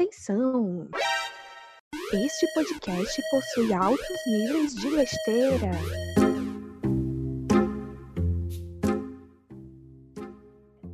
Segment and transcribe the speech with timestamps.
[0.00, 0.86] Atenção!
[2.12, 5.70] Este podcast possui altos níveis de besteira.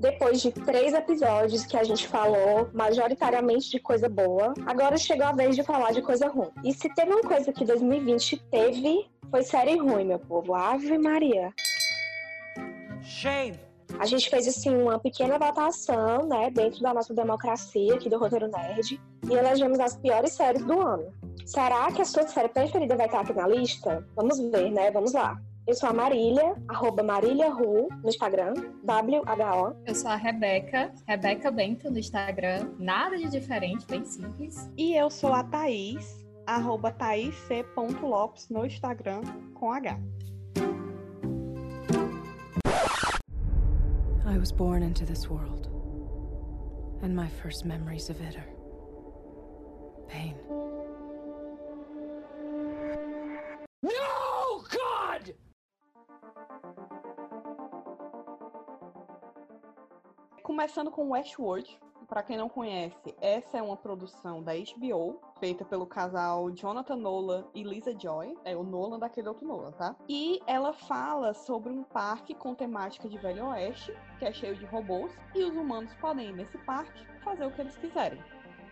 [0.00, 5.32] Depois de três episódios que a gente falou majoritariamente de coisa boa, agora chegou a
[5.32, 6.50] vez de falar de coisa ruim.
[6.64, 10.54] E se teve uma coisa que 2020 teve, foi série ruim, meu povo.
[10.54, 11.52] Ave Maria.
[13.02, 13.73] Shame!
[13.98, 18.48] A gente fez assim uma pequena votação, né, dentro da nossa democracia aqui do Roteiro
[18.48, 21.12] Nerd, e elegemos as piores séries do ano.
[21.46, 24.06] Será que a sua série preferida vai estar aqui na lista?
[24.16, 24.90] Vamos ver, né?
[24.90, 25.38] Vamos lá.
[25.66, 28.52] Eu sou a Marília, arroba maríliaru no Instagram,
[28.82, 29.74] W-H-O.
[29.86, 32.68] Eu sou a Rebeca, Rebeca Bento no Instagram.
[32.78, 34.70] Nada de diferente, bem simples.
[34.76, 39.22] E eu sou a Thaís, arroba thaís.lopes no Instagram
[39.54, 39.98] com H.
[44.26, 45.68] I was born into this world,
[47.02, 48.46] and my first memories of it are
[50.08, 50.34] pain.
[53.82, 55.34] No, God!
[60.42, 61.68] Começando com Westworld.
[62.08, 67.44] Para quem não conhece, essa é uma produção da HBO, feita pelo casal Jonathan Nolan
[67.54, 68.36] e Lisa Joy.
[68.44, 69.96] É o Nolan daquele outro Nolan, tá?
[70.08, 74.64] E ela fala sobre um parque com temática de Velho Oeste, que é cheio de
[74.66, 78.22] robôs, e os humanos podem ir nesse parque fazer o que eles quiserem.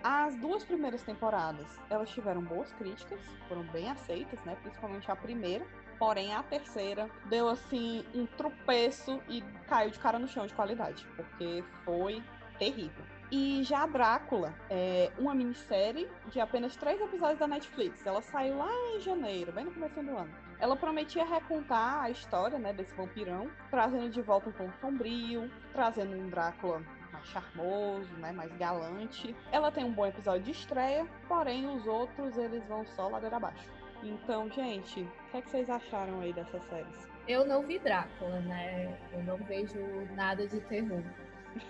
[0.02, 4.56] As duas primeiras temporadas, elas tiveram boas críticas, foram bem aceitas, né?
[4.62, 5.64] Principalmente a primeira.
[5.98, 11.06] Porém, a terceira deu assim um tropeço e caiu de cara no chão de qualidade,
[11.14, 12.20] porque foi
[12.58, 13.11] terrível.
[13.34, 18.04] E já a Drácula é uma minissérie de apenas três episódios da Netflix.
[18.04, 20.30] Ela saiu lá em janeiro, bem no começo do ano.
[20.60, 26.14] Ela prometia recontar a história né, desse vampirão, trazendo de volta um tom sombrio, trazendo
[26.14, 29.34] um Drácula mais charmoso, né, mais galante.
[29.50, 33.66] Ela tem um bom episódio de estreia, porém os outros eles vão só ladeira abaixo.
[34.02, 37.08] Então, gente, o que, é que vocês acharam aí dessas séries?
[37.26, 38.94] Eu não vi Drácula, né?
[39.10, 39.80] Eu não vejo
[40.14, 41.02] nada de terror.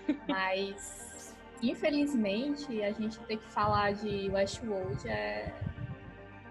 [0.27, 1.22] Mas,
[1.69, 5.53] infelizmente, a gente ter que falar de Westworld é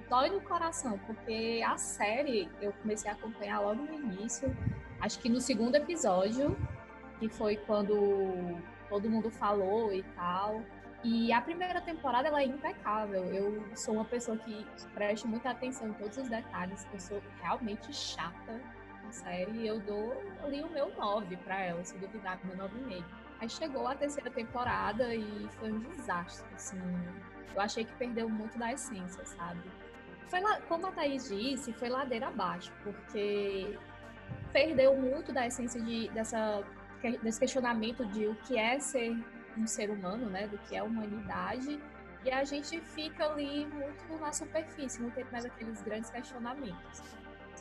[0.08, 4.54] dói no coração, porque a série eu comecei a acompanhar logo no início,
[5.00, 6.56] acho que no segundo episódio,
[7.18, 8.58] que foi quando
[8.88, 10.62] todo mundo falou e tal.
[11.04, 13.24] E a primeira temporada ela é impecável.
[13.24, 16.86] Eu sou uma pessoa que presta muita atenção em todos os detalhes.
[16.92, 18.60] Eu sou realmente chata
[19.02, 20.12] na série e eu dou
[20.44, 23.21] ali o meu 9 para ela, se duvidar, meu 9,5.
[23.42, 26.78] Aí chegou a terceira temporada e foi um desastre, assim.
[27.52, 29.68] Eu achei que perdeu muito da essência, sabe?
[30.28, 33.76] Foi lá, como a Thaís disse, foi ladeira abaixo, porque
[34.52, 36.62] perdeu muito da essência de, dessa,
[37.20, 39.12] desse questionamento de o que é ser
[39.58, 40.46] um ser humano, né?
[40.46, 41.82] Do que é humanidade.
[42.24, 47.02] E a gente fica ali muito na superfície, não tem mais aqueles grandes questionamentos.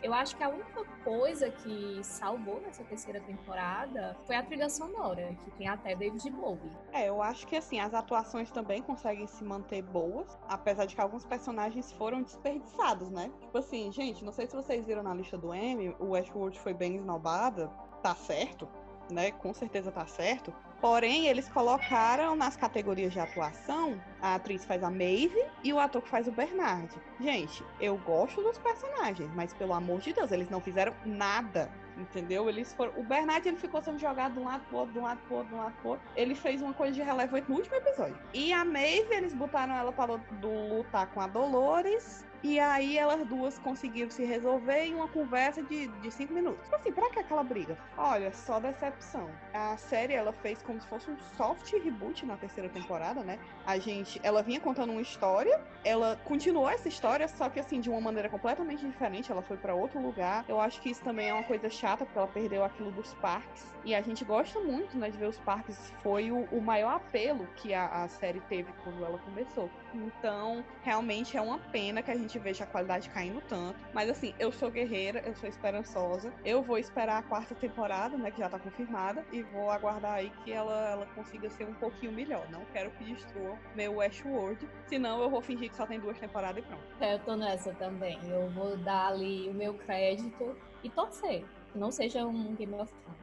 [0.01, 5.35] Eu acho que a única coisa que salvou nessa terceira temporada foi a trilha sonora,
[5.43, 6.71] que tem até David Bowie.
[6.91, 11.01] É, eu acho que assim, as atuações também conseguem se manter boas, apesar de que
[11.01, 13.31] alguns personagens foram desperdiçados, né?
[13.41, 16.73] Tipo assim, gente, não sei se vocês viram na lista do Emmy, o Westworld foi
[16.73, 17.67] bem esnobada,
[18.01, 18.67] tá certo,
[19.11, 19.31] né?
[19.31, 20.51] Com certeza tá certo.
[20.81, 26.01] Porém, eles colocaram nas categorias de atuação, a atriz faz a Maeve e o ator
[26.01, 26.89] que faz o Bernard.
[27.19, 31.69] Gente, eu gosto dos personagens, mas pelo amor de Deus, eles não fizeram nada.
[31.97, 32.49] Entendeu?
[32.49, 32.93] Eles foram.
[32.97, 35.35] O Bernard ele ficou sendo jogado de um lado pro outro, de um lado pro
[35.35, 36.07] outro, de um lado pro outro.
[36.15, 38.17] Ele fez uma coisa de relevante no último episódio.
[38.33, 42.25] E a Maeve, eles botaram ela para lutar com a Dolores.
[42.43, 46.63] E aí elas duas conseguiram se resolver em uma conversa de, de cinco minutos.
[46.63, 47.77] Tipo assim, pra que aquela briga?
[47.97, 49.29] Olha, só decepção.
[49.53, 53.37] A série ela fez como se fosse um soft reboot na terceira temporada, né?
[53.65, 57.89] A gente, ela vinha contando uma história, ela continuou essa história, só que assim, de
[57.89, 60.43] uma maneira completamente diferente, ela foi para outro lugar.
[60.47, 63.71] Eu acho que isso também é uma coisa chata, porque ela perdeu aquilo dos parques.
[63.83, 65.91] E a gente gosta muito, né, de ver os parques.
[66.01, 69.69] Foi o, o maior apelo que a, a série teve quando ela começou.
[69.93, 73.79] Então, realmente é uma pena que a gente veja a qualidade caindo tanto.
[73.93, 76.33] Mas assim, eu sou guerreira, eu sou esperançosa.
[76.43, 80.29] Eu vou esperar a quarta temporada, né, que já tá confirmada, e vou aguardar aí
[80.43, 82.47] que ela, ela consiga ser um pouquinho melhor.
[82.49, 86.63] Não quero que destrua meu Westworld, senão eu vou fingir que só tem duas temporadas
[86.63, 86.83] e pronto.
[86.99, 88.19] É, eu tô nessa também.
[88.29, 91.43] Eu vou dar ali o meu crédito e torcer.
[91.71, 93.21] Que não seja um Game of Thrones.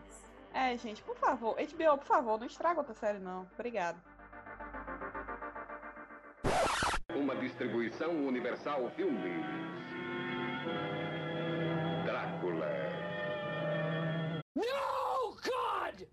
[0.52, 3.46] É, gente, por favor, HBO, por favor, não estraga outra série, não.
[3.54, 4.00] Obrigado.
[7.28, 9.44] uma distribuição universal filmes.
[12.06, 12.66] Drácula.
[14.56, 16.06] No, God!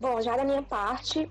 [0.00, 1.30] Bom, já da minha parte,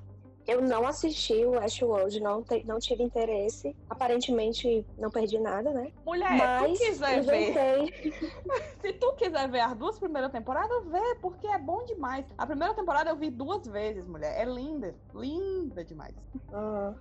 [0.49, 3.75] eu não assisti o Westworld, não, te- não tive interesse.
[3.89, 5.91] Aparentemente, não perdi nada, né?
[6.05, 7.49] Mulher, Mas tu quiser ver.
[7.51, 7.93] inventei.
[8.81, 12.25] Se tu quiser ver as duas primeiras temporadas, vê, porque é bom demais.
[12.37, 14.33] A primeira temporada eu vi duas vezes, mulher.
[14.39, 14.95] É linda.
[15.13, 16.15] Linda demais.
[16.53, 16.93] Ah.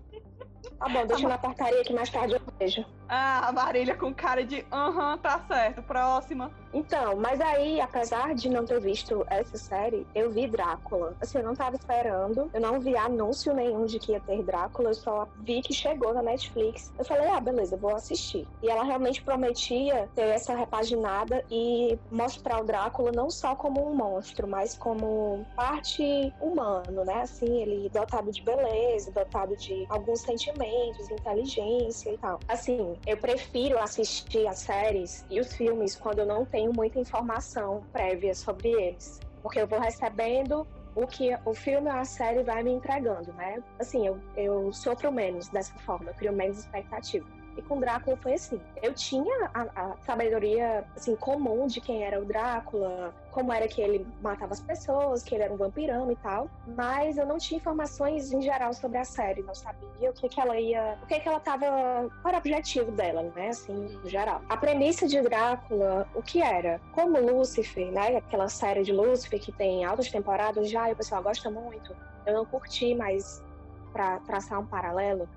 [0.78, 2.84] Tá bom, deixa na portaria que mais tarde eu vejo.
[3.08, 5.82] Ah, a Marília com cara de aham, tá certo.
[5.82, 6.50] Próxima.
[6.72, 11.16] Então, mas aí, apesar de não ter visto essa série, eu vi Drácula.
[11.20, 14.90] Assim, eu não tava esperando, eu não vi anúncio nenhum de que ia ter Drácula,
[14.90, 16.92] eu só vi que chegou na Netflix.
[16.98, 18.46] Eu falei, ah, beleza, vou assistir.
[18.62, 23.94] E ela realmente prometia ter essa repaginada e mostrar o Drácula não só como um
[23.94, 27.22] monstro, mas como parte humano, né?
[27.22, 32.38] Assim, ele dotado de beleza, dotado de alguns sentimentos, inteligência e tal.
[32.46, 37.84] Assim, eu prefiro assistir as séries e os filmes quando eu não tenho muita informação
[37.92, 39.20] prévia sobre eles.
[39.42, 40.66] Porque eu vou recebendo
[40.96, 43.62] o que o filme ou a série vai me entregando, né?
[43.78, 47.26] Assim, eu, eu sofro menos dessa forma, eu crio menos expectativa.
[47.58, 48.60] E com Drácula foi assim.
[48.80, 53.80] Eu tinha a, a sabedoria assim, comum de quem era o Drácula, como era que
[53.80, 57.58] ele matava as pessoas, que ele era um vampirão e tal, mas eu não tinha
[57.58, 61.18] informações em geral sobre a série, não sabia o que, que ela ia, o que,
[61.18, 61.66] que ela tava,
[62.22, 64.40] qual era o objetivo dela, né, assim, em geral.
[64.48, 66.80] A premissa de Drácula, o que era?
[66.92, 71.22] Como Lúcifer, né, aquela série de Lúcifer que tem altas temporadas já e o pessoal
[71.22, 71.94] gosta muito,
[72.26, 73.42] eu não curti, mas
[73.92, 75.28] para traçar um paralelo,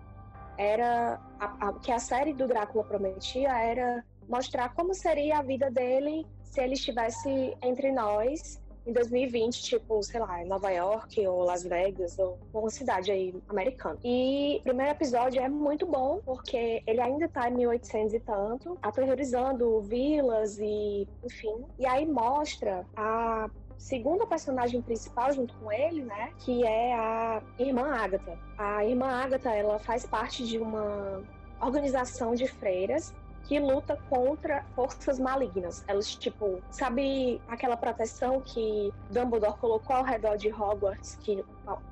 [0.57, 5.69] era a, a, que a série do Drácula prometia era mostrar como seria a vida
[5.69, 11.63] dele se ele estivesse entre nós em 2020, tipo, sei lá, Nova York ou Las
[11.63, 13.97] Vegas ou uma cidade aí americana.
[14.03, 18.77] E o primeiro episódio é muito bom porque ele ainda tá em 1800 e tanto,
[18.81, 21.63] aterrorizando vilas e, enfim.
[21.77, 23.49] E aí mostra a
[23.81, 28.37] segunda personagem principal junto com ele, né, que é a irmã Agatha.
[28.57, 31.23] A irmã Agatha, ela faz parte de uma
[31.59, 33.13] organização de freiras
[33.45, 35.83] que luta contra forças malignas.
[35.87, 41.43] Elas, tipo, sabe aquela proteção que Dumbledore colocou ao redor de Hogwarts, que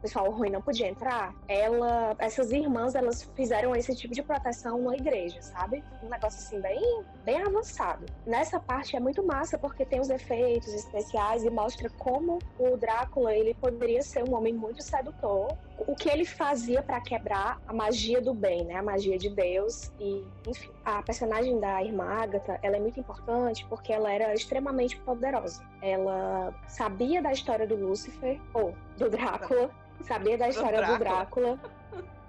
[0.02, 1.34] pessoal ruim não podia entrar?
[1.48, 5.84] Ela, essas irmãs, elas fizeram esse tipo de proteção na igreja, sabe?
[6.04, 8.06] Um negócio assim bem, bem avançado.
[8.26, 13.34] Nessa parte é muito massa porque tem os efeitos especiais e mostra como o Drácula,
[13.34, 15.58] ele poderia ser um homem muito sedutor,
[15.88, 18.76] o que ele fazia para quebrar a magia do bem, né?
[18.76, 23.66] A magia de Deus e, enfim, a personagem da irmã Agatha, ela é muito importante
[23.68, 25.64] porque ela era extremamente poderosa.
[25.82, 29.69] Ela sabia da história do Lúcifer ou do Drácula,
[30.04, 31.60] sabia da história do Drácula.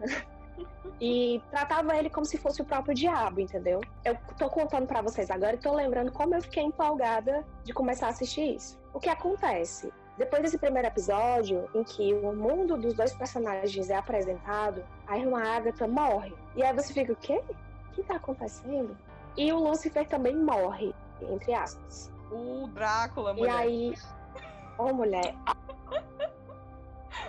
[1.00, 3.80] e tratava ele como se fosse o próprio diabo, entendeu?
[4.04, 8.06] Eu tô contando para vocês agora e tô lembrando como eu fiquei empolgada de começar
[8.06, 8.78] a assistir isso.
[8.92, 9.92] O que acontece?
[10.18, 15.42] Depois desse primeiro episódio, em que o mundo dos dois personagens é apresentado, a irmã
[15.42, 16.34] Agatha morre.
[16.54, 17.40] E aí você fica, o quê?
[17.88, 18.94] O que tá acontecendo?
[19.36, 22.12] E o Lúcifer também morre, entre aspas.
[22.30, 23.48] O Drácula, mulher.
[23.48, 23.94] E aí.
[24.78, 25.34] Ô, oh, mulher.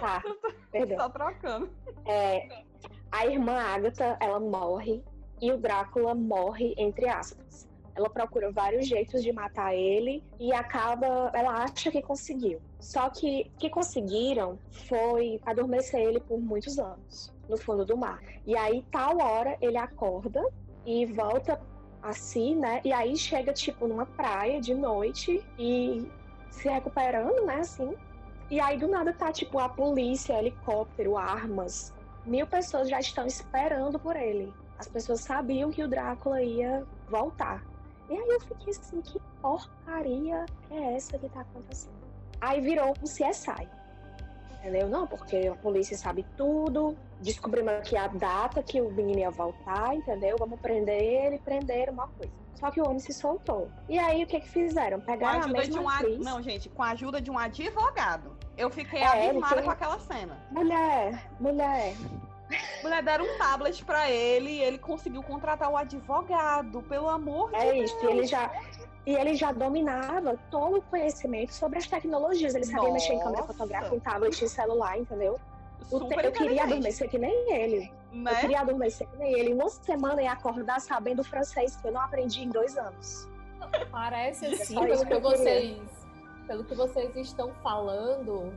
[0.02, 0.24] Tá,
[0.72, 0.98] perdão.
[0.98, 1.70] Tá trocando.
[2.08, 2.64] É,
[3.12, 5.04] a irmã Agatha, ela morre
[5.40, 7.70] e o Drácula morre, entre aspas.
[7.96, 12.60] Ela procura vários jeitos de matar ele e acaba, ela acha que conseguiu.
[12.80, 18.20] Só que o que conseguiram foi adormecer ele por muitos anos no fundo do mar.
[18.46, 20.42] E aí, tal hora, ele acorda
[20.84, 21.62] e volta
[22.02, 22.82] a si, né?
[22.84, 26.10] E aí chega, tipo, numa praia de noite e
[26.50, 27.58] se recuperando, né?
[27.58, 27.94] Assim.
[28.52, 31.94] E aí, do nada, tá, tipo, a polícia, helicóptero, armas.
[32.26, 34.54] Mil pessoas já estão esperando por ele.
[34.78, 37.64] As pessoas sabiam que o Drácula ia voltar.
[38.10, 41.96] E aí eu fiquei assim, que porcaria é essa que tá acontecendo?
[42.42, 43.70] Aí virou um CSI.
[44.60, 44.90] Entendeu?
[44.90, 49.96] Não, porque a polícia sabe tudo, descobrimos aqui a data que o menino ia voltar,
[49.96, 50.36] entendeu?
[50.38, 52.34] Vamos prender ele, prender uma coisa.
[52.56, 53.72] Só que o homem se soltou.
[53.88, 55.00] E aí o que que fizeram?
[55.00, 56.20] Pegaram com a, mesma de um atriz.
[56.20, 58.41] Não, gente, com a ajuda de um advogado.
[58.58, 60.38] Eu fiquei É, abismada com aquela cena.
[60.52, 61.96] Mulher, mulher.
[62.84, 67.56] Mulher deram um tablet pra ele e ele conseguiu contratar o advogado, pelo amor de
[67.56, 67.92] É Deus.
[67.92, 68.06] isso.
[68.06, 68.52] E ele já.
[69.06, 72.54] E ele já dominava todo o conhecimento sobre as tecnologias.
[72.54, 73.54] Ele sabia mexer em câmera Nossa.
[73.54, 75.40] fotográfica, em tablet, em celular, entendeu?
[75.90, 77.92] Super eu queria adormecer que nem ele.
[78.14, 78.36] Eu Né?
[78.36, 79.54] queria adormecer que nem ele.
[79.54, 83.28] Uma semana e acordar sabendo francês, que eu não aprendi em dois anos.
[83.90, 85.38] Parece assim, só isso pelo que que eu queria.
[85.38, 86.01] vocês,
[86.48, 88.54] pelo que vocês estão falando,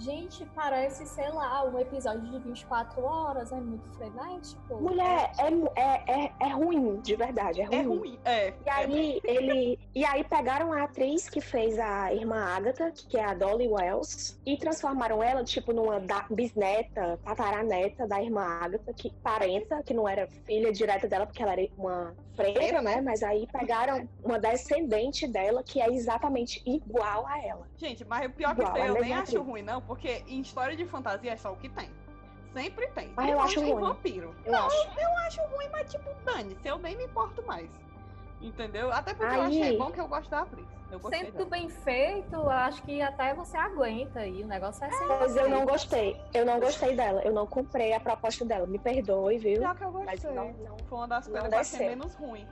[0.00, 4.76] Gente, parece, sei lá, um episódio de 24 horas, é muito frenético.
[4.80, 7.76] Mulher, é, é, é, é ruim, de verdade, é ruim.
[7.76, 8.18] É ruim.
[8.24, 8.54] É.
[8.64, 9.78] E aí, ele.
[9.94, 14.40] E aí pegaram a atriz que fez a irmã Agatha, que é a Dolly Wells,
[14.46, 20.08] e transformaram ela, tipo, numa da- bisneta, tataraneta da irmã Agatha, que parenta, que não
[20.08, 23.00] era filha direta dela, porque ela era uma freira, né?
[23.02, 27.68] Mas aí pegaram uma descendente dela que é exatamente igual a ela.
[27.76, 29.46] Gente, mas o pior que Igual, isso aí a eu nem mesma acho atriz.
[29.46, 31.90] ruim, não, porque em história de fantasia é só o que tem.
[32.52, 33.12] Sempre tem.
[33.16, 33.80] Mas eu acho ruim.
[33.80, 34.32] vampiro.
[34.44, 34.76] Eu acho.
[34.96, 37.68] Eu acho ruim, mas tipo, dane-se, eu nem me importo mais.
[38.40, 38.92] Entendeu?
[38.92, 40.64] Até porque eu Aí- achei bom que eu gosto da atriz.
[40.92, 41.50] Eu gostei Sendo dela.
[41.50, 44.44] bem feito, eu acho que até você aguenta aí.
[44.44, 45.06] O negócio é ser.
[45.06, 46.20] Mas eu não gostei.
[46.32, 47.20] Eu não gostei dela.
[47.24, 48.68] Eu não comprei a proposta dela.
[48.68, 49.58] Me perdoe, viu?
[49.58, 50.30] Pior que eu Mas gostei.
[50.32, 50.76] não, não.
[50.88, 52.46] Foi uma das não coisas que eu achei menos ruim.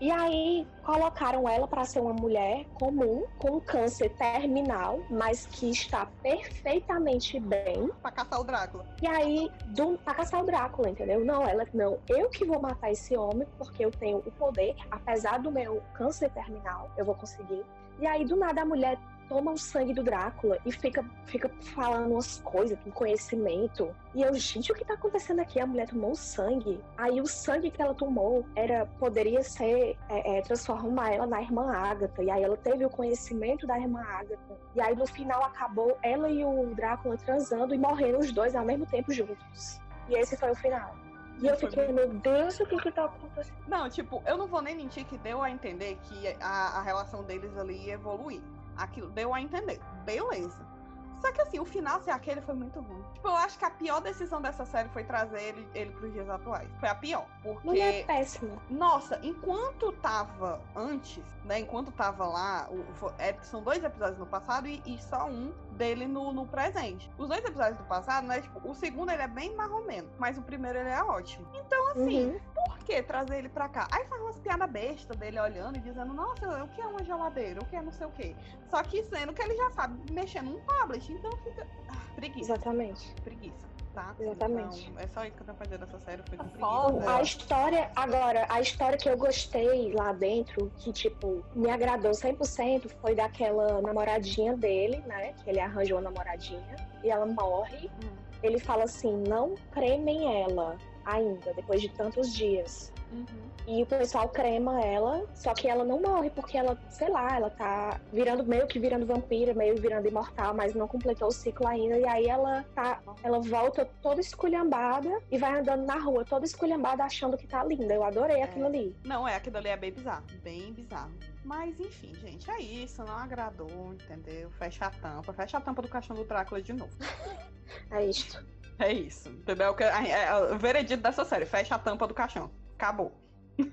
[0.00, 6.06] E aí colocaram ela para ser uma mulher comum, com câncer terminal, mas que está
[6.22, 7.90] perfeitamente bem.
[8.02, 8.84] Pra caçar o Drácula.
[9.00, 11.24] E aí, do, pra caçar o Drácula, entendeu?
[11.24, 11.98] Não, ela não.
[12.08, 16.30] Eu que vou matar esse homem, porque eu tenho o poder, apesar do meu câncer
[16.30, 17.62] terminal, eu vou conseguir.
[18.00, 22.12] E aí, do nada, a mulher toma o sangue do Drácula e fica, fica falando
[22.12, 23.94] umas coisas com conhecimento.
[24.14, 25.60] E eu, gente, o que tá acontecendo aqui?
[25.60, 26.80] A mulher tomou o sangue.
[26.96, 31.72] Aí o sangue que ela tomou era poderia ser é, é, transformar ela na irmã
[31.72, 32.22] Ágata.
[32.22, 34.58] E aí ela teve o conhecimento da irmã Ágata.
[34.74, 38.64] E aí no final acabou ela e o Drácula transando e morrendo os dois ao
[38.64, 39.80] mesmo tempo juntos.
[40.08, 40.94] E esse foi o final.
[41.40, 43.56] E eu fiquei, meu Deus, o que que tá acontecendo?
[43.66, 47.24] Não, tipo, eu não vou nem mentir que deu a entender que a, a relação
[47.24, 48.40] deles ali ia evoluir.
[48.76, 49.80] Aquilo deu a entender.
[50.04, 50.74] Beleza.
[51.20, 53.02] Só que assim, o final ser aquele foi muito ruim.
[53.14, 56.28] Tipo, eu acho que a pior decisão dessa série foi trazer ele, ele pros dias
[56.28, 56.68] atuais.
[56.78, 57.24] Foi a pior.
[57.42, 57.66] Porque.
[57.66, 58.60] Mulher é péssima.
[58.68, 61.60] Nossa, enquanto tava antes, né?
[61.60, 66.06] Enquanto tava lá, o- é, são dois episódios no passado e, e só um dele
[66.06, 67.10] no, no presente.
[67.16, 68.42] Os dois episódios do passado, né?
[68.42, 71.46] Tipo, o segundo ele é bem marromeno, mas o primeiro ele é ótimo.
[71.54, 72.40] Então, assim, Uhum.
[72.54, 73.88] Por que trazer ele pra cá?
[73.90, 77.60] Aí faz umas piadas bestas dele olhando e dizendo, nossa, o que é uma geladeira?
[77.60, 78.36] O que é não sei o quê?
[78.70, 81.66] Só que sendo que ele já sabe mexer num tablet, então fica.
[81.88, 82.52] Ah, preguiça.
[82.52, 83.14] Exatamente.
[83.22, 84.14] Preguiça, tá?
[84.18, 84.88] Exatamente.
[84.90, 86.22] Então, é só isso que eu tenho pra dizer dessa série.
[86.28, 87.08] Foi com.
[87.08, 92.90] A história, agora, a história que eu gostei lá dentro, que, tipo, me agradou 100%,
[93.00, 95.32] foi daquela namoradinha dele, né?
[95.42, 97.90] Que ele arranjou uma namoradinha e ela morre.
[98.02, 98.16] Hum.
[98.42, 102.92] Ele fala assim: não cremem ela ainda, depois de tantos dias.
[103.12, 103.26] Uhum.
[103.66, 107.48] E o pessoal crema ela, só que ela não morre, porque ela, sei lá, ela
[107.48, 111.98] tá virando meio que virando vampira, meio virando imortal, mas não completou o ciclo ainda.
[111.98, 117.04] E aí ela tá, ela volta toda esculhambada e vai andando na rua, toda esculhambada,
[117.04, 117.94] achando que tá linda.
[117.94, 118.94] Eu adorei aquilo ali.
[119.04, 120.24] Não, é, aquilo ali é bem bizarro.
[120.42, 121.12] Bem bizarro.
[121.44, 123.02] Mas enfim, gente, é isso.
[123.04, 124.50] Não agradou, entendeu?
[124.52, 125.32] Fecha a tampa.
[125.32, 126.92] Fecha a tampa do caixão do Drácula de novo.
[127.90, 128.44] É isto.
[128.78, 129.28] É isso.
[129.30, 129.74] Entendeu?
[129.74, 131.46] Que- É, é o veredito dessa série.
[131.46, 132.50] Fecha a tampa do caixão.
[132.74, 133.12] Acabou.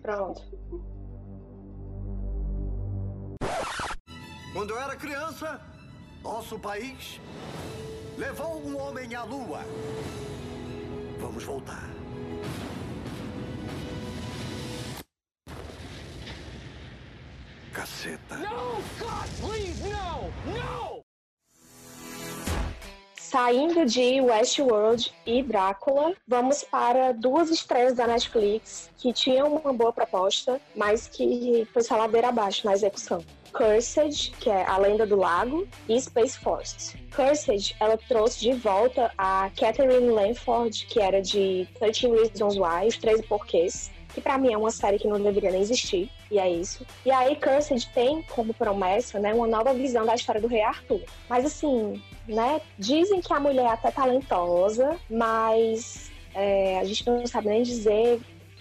[0.01, 0.41] Pronto.
[4.53, 5.59] Quando eu era criança,
[6.21, 7.19] nosso país
[8.17, 9.61] levou um homem à lua.
[11.19, 11.89] Vamos voltar.
[17.73, 18.35] Caceta.
[18.37, 18.81] No!
[18.99, 20.29] God, please, no!
[20.53, 21.00] No!
[23.31, 29.93] Saindo de Westworld e Drácula, vamos para duas estreias da Netflix que tinham uma boa
[29.93, 33.23] proposta, mas que foi só ladeira abaixo na execução.
[33.53, 36.97] Cursed, que é A Lenda do Lago, e Space Force.
[37.15, 42.97] Cursed, ela trouxe de volta a Catherine Lanford, que era de 13 Reasons Why, Os
[42.97, 46.49] 13 Porquês, que pra mim é uma série que não deveria nem existir, e é
[46.49, 46.85] isso.
[47.05, 51.01] E aí Cursed tem como promessa, né, uma nova visão da história do Rei Arthur.
[51.29, 57.25] Mas assim, né, dizem que a mulher é até talentosa, mas é, a gente não
[57.27, 58.19] sabe nem dizer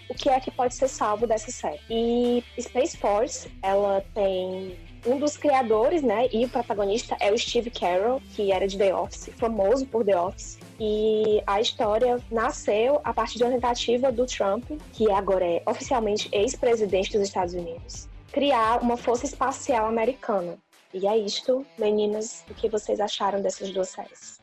[0.09, 1.79] o que é que pode ser salvo dessa série.
[1.89, 7.71] E Space Force, ela tem um dos criadores, né, e o protagonista é o Steve
[7.71, 10.59] Carell, que era de The Office, famoso por The Office.
[10.79, 16.29] E a história nasceu a partir de uma tentativa do Trump, que agora é oficialmente
[16.31, 20.57] ex-presidente dos Estados Unidos, criar uma força espacial americana.
[20.93, 24.41] E é isto, meninas, o que vocês acharam dessas duas séries?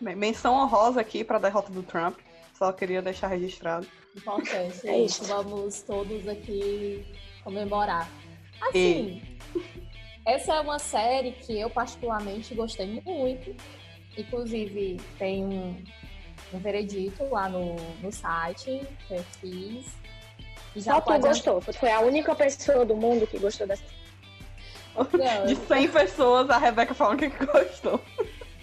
[0.00, 2.18] Men- Menção honrosa aqui pra derrota do Trump.
[2.54, 3.86] Só queria deixar registrado.
[4.16, 4.86] Importante.
[4.88, 5.24] É isso.
[5.24, 7.06] Vamos todos aqui
[7.44, 8.08] comemorar.
[8.60, 9.22] Assim,
[10.26, 13.54] essa é uma série que eu particularmente gostei muito.
[14.16, 15.84] Inclusive, tem um,
[16.52, 19.86] um veredito lá no, no site que eu fiz.
[20.74, 23.84] E Só tu gostou, tu foi a única pessoa do mundo que gostou dessa
[25.12, 28.00] Não, De 100 pessoas, a Rebeca falando que gostou.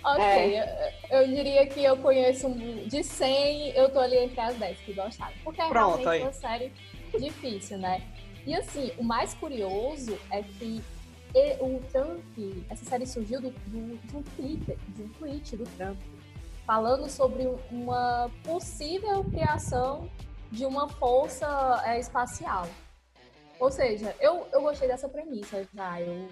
[0.03, 0.93] Ok, É.
[1.09, 4.77] eu, eu diria que eu conheço um- de 100, eu tô ali entre as 10
[4.79, 5.33] que gostaram.
[5.43, 6.21] Porque é Pronto, realmente aí.
[6.21, 6.71] uma série
[7.19, 8.01] difícil, né?
[8.45, 10.83] E assim, o mais curioso é que
[11.59, 12.21] o Trump,
[12.69, 15.97] essa série surgiu do, do- de um tweet, de um tweet do Trump,
[16.67, 20.09] falando sobre uma possível criação
[20.51, 22.67] de uma força é, espacial.
[23.59, 26.01] Ou seja, eu, eu gostei dessa premissa já.
[26.01, 26.29] Eu,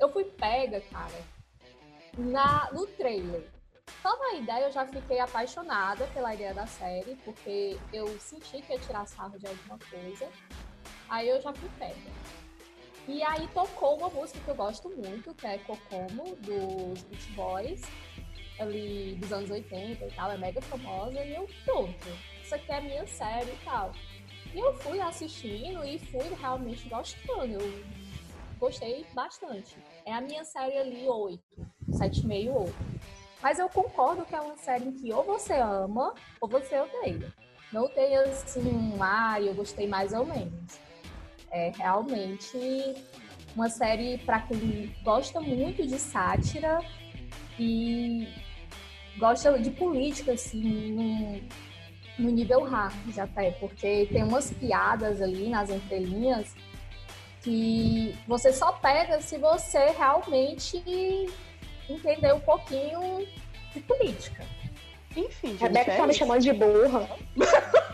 [0.00, 1.22] eu fui pega, cara,
[2.18, 3.48] na, no trailer.
[4.00, 8.72] Só na ideia eu já fiquei apaixonada pela ideia da série, porque eu senti que
[8.72, 10.28] ia tirar sarro de alguma coisa.
[11.08, 12.10] Aí eu já fui pega.
[13.06, 17.82] E aí tocou uma música que eu gosto muito, que é Kokomo, dos Beach Boys,
[18.58, 22.08] ali dos anos 80 e tal, é mega famosa, e eu, pronto,
[22.40, 23.92] isso aqui é minha série e tal.
[24.54, 27.84] E eu fui assistindo e fui realmente gostando, eu
[28.58, 29.76] gostei bastante.
[30.04, 31.42] É a minha série ali 8,
[31.90, 32.74] 7,5, 8.
[33.42, 37.32] Mas eu concordo que é uma série em que ou você ama ou você odeia.
[37.72, 40.78] Não tem assim um, ah, eu gostei mais ou menos.
[41.50, 42.94] É realmente
[43.56, 46.78] uma série para quem gosta muito de sátira
[47.58, 48.28] e
[49.18, 51.48] gosta de política, assim,
[52.22, 56.54] no nível hard até, porque tem umas piadas ali nas entrelinhas
[57.42, 60.82] que você só pega se você realmente
[61.88, 63.26] entender um pouquinho
[63.74, 64.44] de política.
[65.16, 67.08] Enfim, gente, Rebeca é tá me chamando de burra.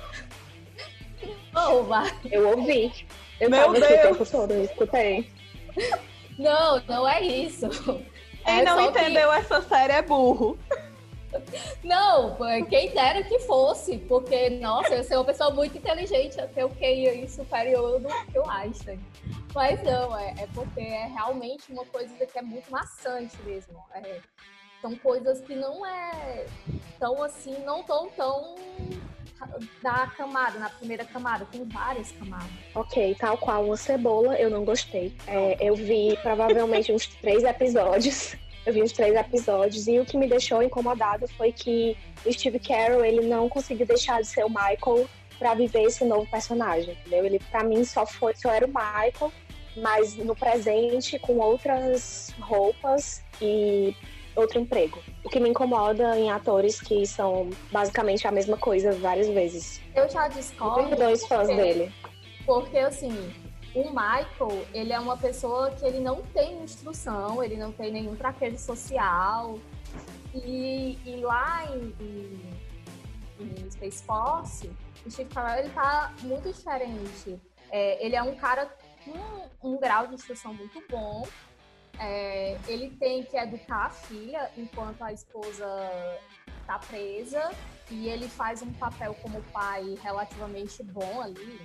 [1.53, 2.13] Não, vai.
[2.31, 2.93] Eu ouvi.
[3.41, 3.87] Eu Meu o Deus.
[3.87, 5.31] tempo todo, eu escutei.
[6.39, 7.69] Não, não é isso.
[8.45, 10.59] Quem É não só que- entendeu essa série é burro.
[11.83, 12.37] Não,
[12.69, 17.29] quem dera que fosse, porque, nossa, eu sou uma pessoa muito inteligente, tenho o QI
[17.29, 19.01] superior do que o Einstein.
[19.55, 23.79] Mas não, é, é porque é realmente uma coisa que é muito maçante mesmo.
[23.95, 24.21] É,
[24.81, 26.47] são coisas que não é
[26.99, 28.55] tão assim, não tão tão
[29.83, 32.51] da camada, na primeira camada, tem várias camadas.
[32.75, 35.15] Ok, tal qual uma cebola, eu não gostei.
[35.27, 38.37] É, eu vi provavelmente uns três episódios.
[38.69, 42.59] Eu vi uns três episódios e o que me deixou incomodada foi que o Steve
[42.59, 47.25] Carell ele não conseguiu deixar de ser o Michael pra viver esse novo personagem, entendeu?
[47.25, 49.33] Ele pra mim só foi, só era o Michael,
[49.75, 53.97] mas no presente com outras roupas e
[54.37, 55.03] outro emprego.
[55.25, 59.81] O que me incomoda em atores que são basicamente a mesma coisa várias vezes.
[59.95, 60.95] Eu já discordo.
[60.95, 61.93] dois fãs porque- dele.
[62.45, 63.33] Porque, assim,
[63.75, 68.17] o Michael, ele é uma pessoa que ele não tem instrução, ele não tem nenhum
[68.17, 69.59] traquejo social.
[70.35, 74.71] E, e lá em, em, em Space Force,
[75.05, 77.41] o Steve Carell, ele tá muito diferente.
[77.71, 81.27] É, ele é um cara com um grau de instrução muito bom.
[81.99, 85.67] É, ele tem que educar a filha enquanto a esposa
[86.67, 87.51] tá presa.
[87.91, 91.59] E ele faz um papel como pai relativamente bom ali,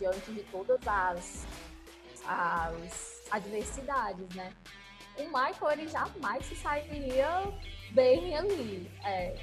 [0.00, 1.46] diante de todas as,
[2.26, 4.52] as adversidades, né?
[5.18, 7.28] O Michael, ele jamais se sairia
[7.92, 8.90] bem ali.
[9.04, 9.36] É,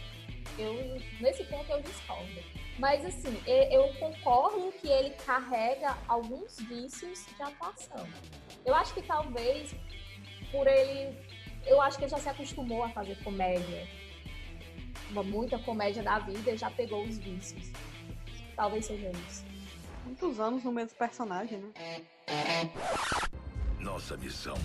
[0.57, 0.73] eu,
[1.21, 2.43] nesse ponto eu discordo.
[2.79, 8.07] Mas, assim, eu concordo que ele carrega alguns vícios de atuação.
[8.65, 9.75] Eu acho que talvez
[10.51, 11.17] por ele.
[11.65, 13.87] Eu acho que ele já se acostumou a fazer comédia.
[15.11, 17.71] Muita comédia da vida e já pegou os vícios.
[18.55, 19.56] Talvez seja isso.
[20.07, 21.73] Muitos anos no mesmo personagem, né?
[23.77, 24.55] Nossa missão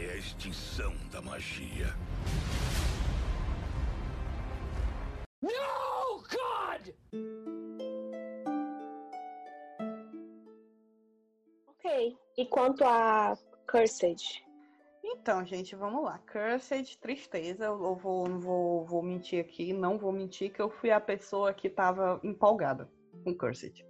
[0.00, 1.94] é a extinção da magia.
[5.42, 6.94] No, God!
[11.68, 12.16] Ok.
[12.38, 13.36] E quanto a
[13.70, 14.42] Cursed?
[15.04, 16.18] Então, gente, vamos lá.
[16.32, 17.66] Cursed, tristeza.
[17.66, 21.52] Eu vou, não vou, vou mentir aqui, não vou mentir que eu fui a pessoa
[21.52, 22.90] que estava empolgada
[23.22, 23.84] com Cursed.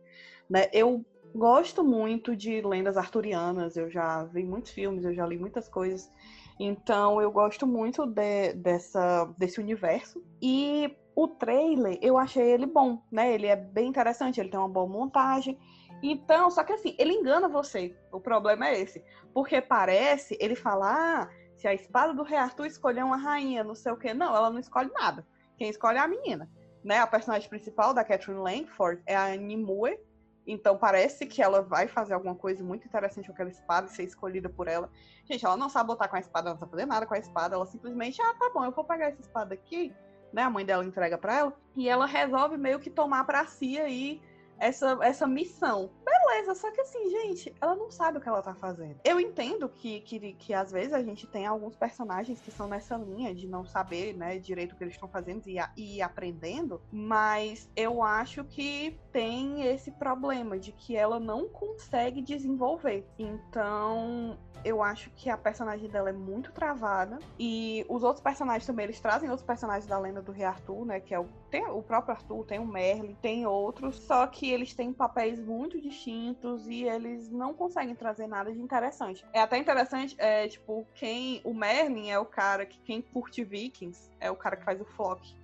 [0.48, 0.68] Né?
[0.72, 1.04] Eu
[1.34, 6.10] gosto muito de lendas arturianas, eu já vi muitos filmes, eu já li muitas coisas.
[6.58, 10.22] Então, eu gosto muito de- dessa, desse universo.
[10.40, 13.32] E o trailer, eu achei ele bom, né?
[13.32, 15.58] Ele é bem interessante, ele tem uma boa montagem.
[16.02, 17.96] Então, só que assim, ele engana você.
[18.12, 19.02] O problema é esse.
[19.32, 23.74] Porque parece, ele fala, ah, se a espada do rei Arthur escolher uma rainha, não
[23.74, 24.12] sei o quê.
[24.12, 25.26] Não, ela não escolhe nada.
[25.56, 26.48] Quem escolhe é a menina.
[26.84, 26.98] Né?
[26.98, 29.98] A personagem principal da Catherine Langford é a Nimue.
[30.46, 34.04] Então parece que ela vai fazer alguma coisa muito interessante com aquela espada e ser
[34.04, 34.90] escolhida por ela.
[35.24, 37.18] Gente, ela não sabe botar com a espada, ela não sabe fazer nada com a
[37.18, 37.54] espada.
[37.54, 39.94] Ela simplesmente, ah, tá bom, eu vou pegar essa espada aqui.
[40.32, 40.42] Né?
[40.42, 41.56] A mãe dela entrega pra ela.
[41.76, 44.20] E ela resolve meio que tomar pra si aí
[44.58, 45.90] essa, essa missão.
[46.04, 48.96] Beleza, só que assim, gente, ela não sabe o que ela tá fazendo.
[49.04, 52.96] Eu entendo que, que, que às vezes a gente tem alguns personagens que são nessa
[52.96, 57.68] linha de não saber, né, direito o que eles estão fazendo e, e aprendendo, mas
[57.76, 63.06] eu acho que tem esse problema de que ela não consegue desenvolver.
[63.18, 67.18] Então, eu acho que a personagem dela é muito travada.
[67.38, 71.00] E os outros personagens também, eles trazem outros personagens da lenda do Rei Arthur, né?
[71.00, 73.96] Que é o, tem o próprio Arthur, tem o Merlin, tem outros.
[73.96, 79.24] Só que eles têm papéis muito distintos e eles não conseguem trazer nada de interessante.
[79.32, 81.40] É até interessante, é, tipo, quem.
[81.44, 84.84] O Merlin é o cara que quem curte Vikings, é o cara que faz o
[84.84, 85.34] Flock.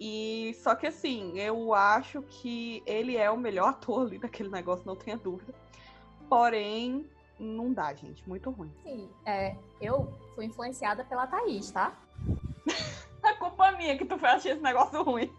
[0.00, 4.86] E só que assim, eu acho que ele é o melhor ator ali daquele negócio,
[4.86, 5.54] não tenha dúvida.
[6.28, 7.08] Porém,
[7.38, 8.26] não dá, gente.
[8.28, 8.72] Muito ruim.
[8.82, 11.92] Sim, é, eu fui influenciada pela Thaís, tá?
[13.22, 15.30] A culpa minha que tu foi achar esse negócio ruim.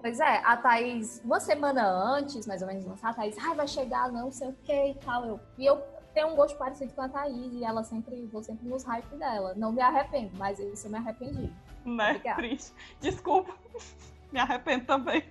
[0.00, 3.66] Pois é, a Thaís, uma semana antes, mais ou menos, lançar, a Thaís, ai, vai
[3.66, 5.24] chegar, não sei o que e tal.
[5.24, 5.82] Eu, e eu
[6.14, 9.54] tenho um gosto parecido com a Thaís e ela sempre, vou sempre nos hype dela.
[9.56, 11.50] Não me arrependo, mas isso eu me arrependi.
[11.84, 12.10] Né?
[12.10, 12.36] Obrigada.
[12.36, 12.72] Triste.
[13.00, 13.52] Desculpa.
[14.32, 15.22] Me arrependo também.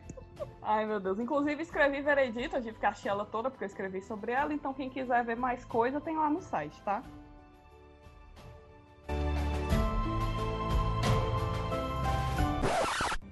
[0.61, 1.19] Ai, meu Deus.
[1.19, 4.53] Inclusive, escrevi Veredito, eu tive que achar ela toda, porque eu escrevi sobre ela.
[4.53, 7.03] Então, quem quiser ver mais coisa, tem lá no site, tá?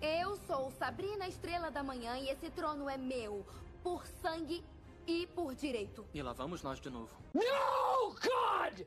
[0.02, 3.46] Eu sou Sabrina Estrela da Manhã e esse trono é meu.
[3.82, 4.64] Por sangue
[5.08, 6.06] e por direito.
[6.14, 7.16] E lá vamos nós de novo.
[7.34, 8.86] No, God!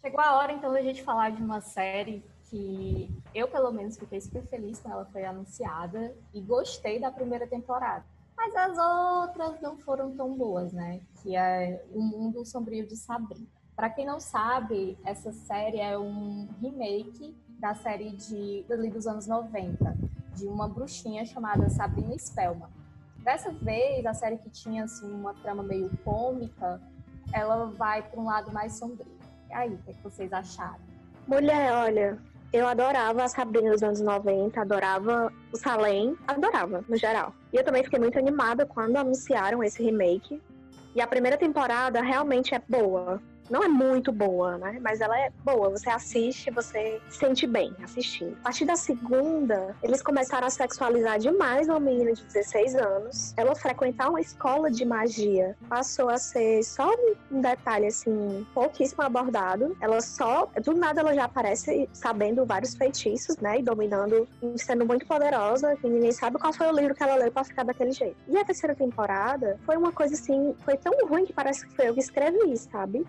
[0.00, 4.20] Chegou a hora, então, da gente falar de uma série que eu, pelo menos, fiquei
[4.20, 8.04] super feliz quando ela foi anunciada e gostei da primeira temporada.
[8.36, 11.00] Mas as outras não foram tão boas, né?
[11.22, 13.46] Que é O Mundo Sombrio de Sabrina.
[13.74, 19.26] Para quem não sabe, essa série é um remake da série de, ali dos anos
[19.26, 19.96] 90,
[20.34, 22.68] de uma bruxinha chamada Sabrina Spellman.
[23.18, 26.80] Dessa vez, a série que tinha assim, uma trama meio cômica,
[27.32, 29.18] ela vai para um lado mais sombrio.
[29.50, 30.80] E aí, o que, é que vocês acharam?
[31.26, 32.18] Mulher, olha,
[32.52, 37.34] eu adorava a Sabrina dos anos 90, adorava o Salem, adorava, no geral.
[37.52, 40.40] E eu também fiquei muito animada quando anunciaram esse remake.
[40.94, 43.20] E a primeira temporada realmente é boa.
[43.50, 44.78] Não é muito boa, né?
[44.80, 45.70] Mas ela é boa.
[45.70, 48.36] Você assiste, você se sente bem assistindo.
[48.40, 53.34] A partir da segunda, eles começaram a sexualizar demais uma menina de 16 anos.
[53.36, 56.90] Ela frequentar uma escola de magia passou a ser só
[57.30, 59.76] um detalhe, assim, pouquíssimo abordado.
[59.80, 63.58] Ela só, do nada, ela já aparece sabendo vários feitiços, né?
[63.58, 67.16] E dominando, e sendo muito poderosa, que ninguém sabe qual foi o livro que ela
[67.16, 68.16] leu pra ficar daquele jeito.
[68.28, 71.88] E a terceira temporada foi uma coisa assim, foi tão ruim que parece que foi
[71.88, 73.06] eu que escrevi, sabe?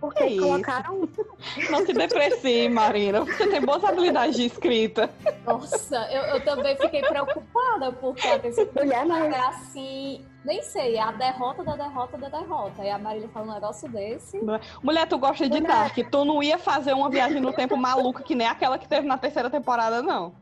[0.00, 0.42] Porque Que isso?
[0.46, 1.08] colocaram.
[1.70, 3.20] Não se deprecie, Marina.
[3.24, 5.08] Você tem boas habilidades de escrita.
[5.46, 10.96] Nossa, eu, eu também fiquei preocupada, porque a terceira Mulher, mas- é assim, nem sei,
[10.96, 12.82] é a derrota da derrota da derrota.
[12.84, 14.40] E a Marília fala um negócio desse.
[14.82, 15.68] Mulher, tu gosta de Mulher.
[15.68, 15.96] Dark.
[16.10, 19.16] Tu não ia fazer uma viagem no tempo maluca que nem aquela que teve na
[19.18, 20.32] terceira temporada, não.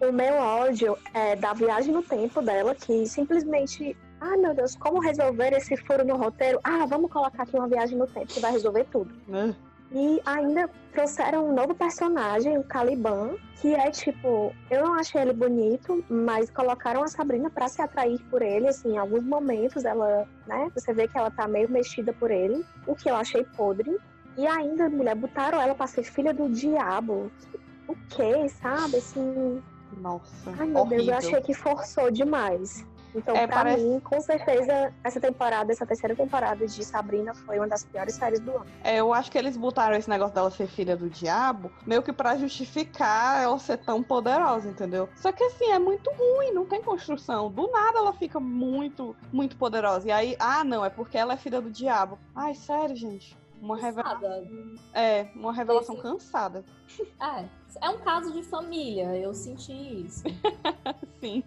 [0.00, 3.96] O meu ódio é da viagem no tempo dela, que simplesmente.
[4.24, 6.60] Ah, meu Deus, como resolver esse furo no roteiro?
[6.62, 9.12] Ah, vamos colocar aqui uma viagem no tempo que vai resolver tudo.
[9.26, 9.52] Né?
[9.90, 15.32] E ainda trouxeram um novo personagem, o Caliban, que é tipo, eu não achei ele
[15.32, 20.24] bonito, mas colocaram a Sabrina pra se atrair por ele, assim, em alguns momentos ela,
[20.46, 23.98] né, você vê que ela tá meio mexida por ele, o que eu achei podre.
[24.38, 27.30] E ainda, mulher, botaram ela pra ser filha do diabo.
[27.88, 28.98] O quê, sabe?
[28.98, 29.60] Assim,
[30.00, 30.52] Nossa.
[30.58, 31.16] ai meu Deus, eu horrível.
[31.16, 32.86] achei que forçou demais.
[33.14, 37.58] Então, É, pra parece- mim, com certeza, essa temporada, essa terceira temporada de Sabrina foi
[37.58, 38.66] uma das piores séries do ano.
[38.82, 42.12] É, eu acho que eles botaram esse negócio dela ser filha do diabo meio que
[42.12, 45.08] pra justificar ela ser tão poderosa, entendeu?
[45.16, 47.50] Só que assim, é muito ruim, não tem construção.
[47.50, 50.08] Do nada ela fica muito, muito poderosa.
[50.08, 52.18] E aí, ah, não, é porque ela é filha do diabo.
[52.34, 53.36] Ai, sério, gente.
[53.60, 54.18] Uma revelação.
[54.20, 54.48] Cansada.
[54.92, 56.64] É, uma revelação Esse- cansada.
[57.20, 57.44] É,
[57.80, 59.72] é um caso de família, eu senti
[60.04, 60.24] isso.
[61.20, 61.42] Sim.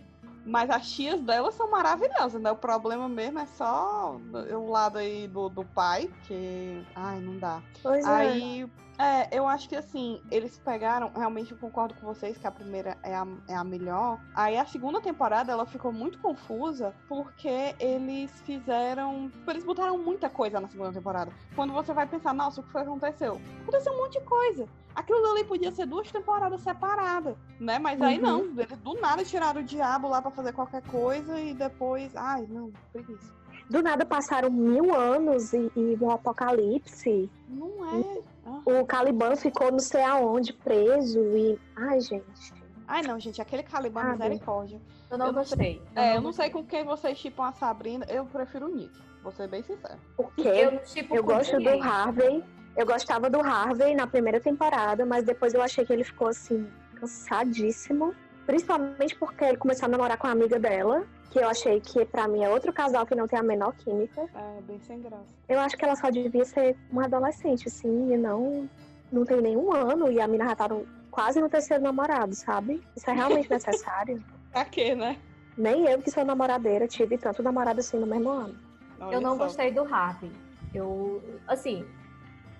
[0.45, 2.51] Mas as tias dela são maravilhosas, né?
[2.51, 6.85] O problema mesmo é só o lado aí do, do pai, que.
[6.95, 7.63] Ai, não dá.
[7.81, 8.09] Pois é.
[8.09, 8.84] Aí, é,
[9.31, 13.13] eu acho que assim, eles pegaram, realmente eu concordo com vocês que a primeira é
[13.13, 14.19] a, é a melhor.
[14.33, 19.31] Aí a segunda temporada ela ficou muito confusa porque eles fizeram.
[19.47, 21.31] Eles botaram muita coisa na segunda temporada.
[21.55, 23.39] Quando você vai pensar, nossa, o que foi que aconteceu?
[23.63, 24.67] Aconteceu um monte de coisa.
[24.95, 27.77] Aquilo ali podia ser duas temporadas separadas, né?
[27.79, 28.21] Mas aí Uhum.
[28.23, 32.15] não, eles do nada tiraram o diabo lá pra fazer qualquer coisa e depois.
[32.15, 33.33] Ai, não, preguiça.
[33.69, 37.29] Do nada passaram mil anos e, e um apocalipse.
[37.49, 38.21] Não é.
[38.45, 38.61] Ah.
[38.65, 41.59] O Caliban ficou não sei aonde preso e.
[41.75, 42.53] Ai, gente.
[42.87, 44.79] Ai, não, gente, aquele Caliban, Ah, misericórdia.
[45.09, 45.81] Eu não Eu gostei.
[45.95, 48.75] Eu É, não eu não sei com quem vocês chipam a Sabrina, eu prefiro o
[48.75, 48.91] Nick,
[49.23, 49.97] vou ser bem sincero.
[50.15, 51.81] Porque Eu, tipo eu gosto do ninguém.
[51.81, 52.43] Harvey.
[52.77, 56.67] Eu gostava do Harvey na primeira temporada, mas depois eu achei que ele ficou assim,
[56.99, 58.13] cansadíssimo.
[58.45, 62.27] Principalmente porque ele começou a namorar com a amiga dela, que eu achei que pra
[62.27, 64.21] mim é outro casal que não tem a menor química.
[64.35, 65.25] É, bem sem graça.
[65.49, 68.69] Eu acho que ela só devia ser uma adolescente, assim, e não,
[69.11, 72.81] não tem nenhum ano, e a mina já tá no- quase no terceiro namorado, sabe?
[72.95, 74.23] Isso é realmente necessário.
[74.51, 75.17] Pra quê, né?
[75.57, 78.55] Nem eu, que sou namoradeira, tive tanto namorado assim no mesmo ano.
[78.99, 79.45] Olha Eu não só.
[79.45, 80.31] gostei do Harvey.
[80.73, 81.85] Eu, assim,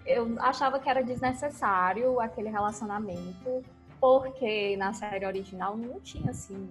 [0.05, 3.63] eu achava que era desnecessário aquele relacionamento,
[3.99, 6.69] porque na série original não tinha, assim.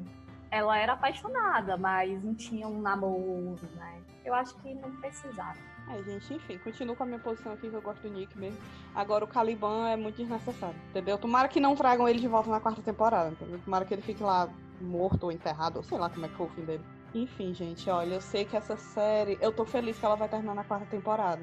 [0.50, 4.00] Ela era apaixonada, mas não tinha um namoro, né?
[4.24, 5.58] Eu acho que não precisava.
[5.90, 8.58] É, gente, enfim, continuo com a minha posição aqui, que eu gosto do Nick mesmo.
[8.94, 11.18] Agora o Caliban é muito desnecessário, entendeu?
[11.18, 13.60] Tomara que não tragam ele de volta na quarta temporada, entendeu?
[13.62, 14.48] Tomara que ele fique lá
[14.80, 16.84] morto ou enterrado, ou sei lá como é que foi o fim dele.
[17.14, 20.54] Enfim, gente, olha, eu sei que essa série, eu tô feliz que ela vai terminar
[20.54, 21.42] na quarta temporada.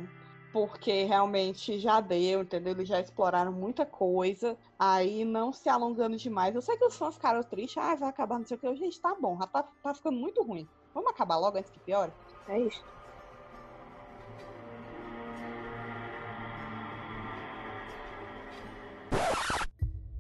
[0.52, 2.74] Porque realmente já deu, entendeu?
[2.74, 4.58] Eles já exploraram muita coisa.
[4.78, 6.54] Aí não se alongando demais.
[6.54, 7.78] Eu sei que os fãs ficaram tristes.
[7.78, 8.76] Ah, vai acabar, não sei o que.
[8.76, 10.68] Gente, tá bom, já tá, tá ficando muito ruim.
[10.94, 12.12] Vamos acabar logo antes que piore?
[12.50, 12.84] É isso.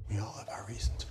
[0.09, 1.11] We all have our reasons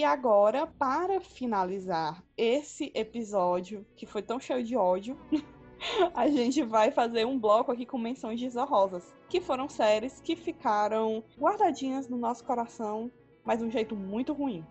[0.00, 5.14] E agora, para finalizar esse episódio, que foi tão cheio de ódio,
[6.16, 11.22] a gente vai fazer um bloco aqui com menções desonrosas, que foram séries que ficaram
[11.38, 13.12] guardadinhas no nosso coração,
[13.44, 14.64] mas de um jeito muito ruim.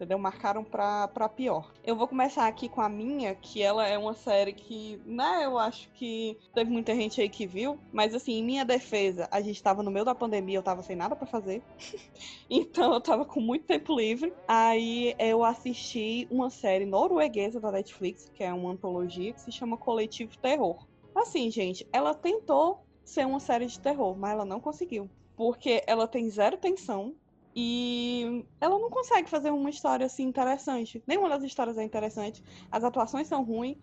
[0.00, 0.18] Entendeu?
[0.18, 1.70] Marcaram pra pior.
[1.84, 5.58] Eu vou começar aqui com a minha, que ela é uma série que, né, eu
[5.58, 9.62] acho que teve muita gente aí que viu, mas assim, em minha defesa, a gente
[9.62, 11.62] tava no meio da pandemia, eu tava sem nada pra fazer.
[12.48, 14.32] Então eu tava com muito tempo livre.
[14.48, 19.76] Aí eu assisti uma série norueguesa da Netflix, que é uma antologia, que se chama
[19.76, 20.84] Coletivo Terror.
[21.14, 25.08] Assim, gente, ela tentou ser uma série de terror, mas ela não conseguiu.
[25.36, 27.14] Porque ela tem zero tensão
[27.54, 31.02] e ela não consegue fazer uma história assim interessante.
[31.06, 32.42] Nenhuma das histórias é interessante.
[32.70, 33.76] As atuações são ruins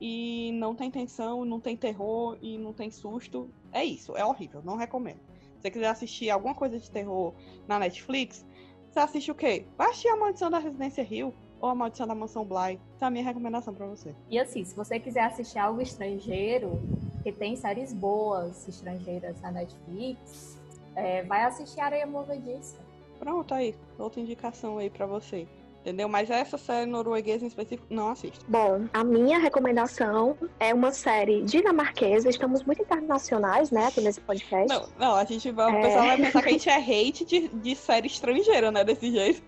[0.00, 3.48] e não tem tensão, não tem terror e não tem susto.
[3.70, 5.20] É isso, é horrível, não recomendo.
[5.56, 7.32] Se você quiser assistir alguma coisa de terror
[7.68, 8.44] na Netflix,
[8.90, 9.64] você assiste o quê?
[9.78, 12.80] Vai assistir A Maldição da Residência Hill ou A Maldição da Mansão Bly.
[12.96, 14.12] Essa é a minha recomendação pra você.
[14.28, 16.82] E assim, se você quiser assistir algo estrangeiro,
[17.22, 20.60] que tem séries boas estrangeiras na Netflix,
[20.96, 22.76] é, vai assistir Areia Movediça.
[23.22, 23.72] Pronto, aí.
[24.00, 25.46] Outra indicação aí pra você.
[25.80, 26.08] Entendeu?
[26.08, 28.44] Mas essa série norueguesa em específico, não assista.
[28.48, 32.28] Bom, a minha recomendação é uma série dinamarquesa.
[32.28, 34.68] Estamos muito internacionais, né, aqui nesse podcast.
[34.68, 35.72] Não, não, a gente vai.
[35.72, 35.82] O É.
[35.82, 38.82] pessoal vai pensar que a gente é hate de, de série estrangeira, né?
[38.82, 39.42] Desse jeito.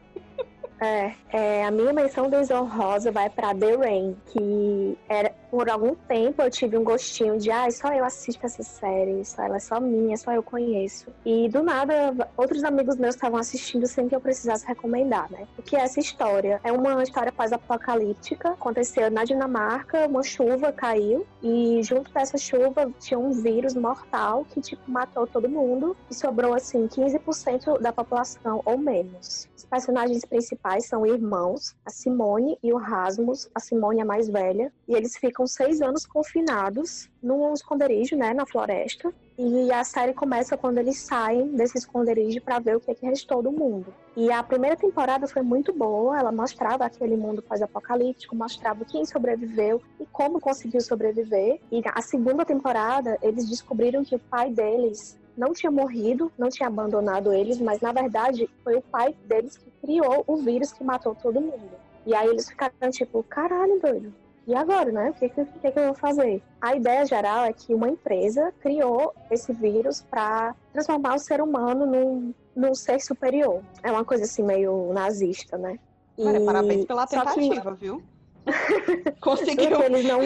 [0.80, 6.42] É, é, a minha menção desonrosa vai pra The Rain, que era, por algum tempo
[6.42, 9.78] eu tive um gostinho de, ah, só eu assisto essa série, só ela é só
[9.78, 11.06] minha, só eu conheço.
[11.24, 15.46] E do nada, outros amigos meus estavam assistindo sem que eu precisasse recomendar, né?
[15.56, 16.60] O que é essa história?
[16.64, 23.16] É uma história pós-apocalíptica, aconteceu na Dinamarca, uma chuva caiu, e junto dessa chuva tinha
[23.16, 28.76] um vírus mortal que, tipo, matou todo mundo, e sobrou, assim, 15% da população ou
[28.76, 29.48] menos.
[29.56, 33.48] Os personagens principais são irmãos, a Simone e o Rasmus.
[33.54, 34.70] A Simone é mais velha.
[34.86, 39.12] E eles ficam seis anos confinados num esconderijo, né, na floresta.
[39.36, 43.04] E a série começa quando eles saem desse esconderijo para ver o que, é que
[43.04, 43.92] restou do mundo.
[44.16, 46.18] E a primeira temporada foi muito boa.
[46.18, 51.60] Ela mostrava aquele mundo pós-apocalíptico, mostrava quem sobreviveu e como conseguiu sobreviver.
[51.72, 56.68] E a segunda temporada, eles descobriram que o pai deles não tinha morrido, não tinha
[56.68, 61.14] abandonado eles, mas na verdade foi o pai deles que criou o vírus que matou
[61.14, 61.72] todo mundo.
[62.06, 64.14] E aí eles ficaram tipo, caralho, doido.
[64.46, 65.10] E agora, né?
[65.10, 66.42] O que, que, que, que eu vou fazer?
[66.60, 71.86] A ideia geral é que uma empresa criou esse vírus para transformar o ser humano
[71.86, 73.62] num, num ser superior.
[73.82, 75.78] É uma coisa assim meio nazista, né?
[76.18, 78.02] Olha, E- parabéns pela só que- tentativa, viu?
[79.20, 79.82] Conseguiu.
[79.82, 80.20] eles não.